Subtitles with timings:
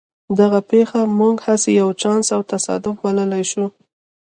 [0.39, 3.65] دغه پېښه موږ هسې یو چانس او تصادف بللای شو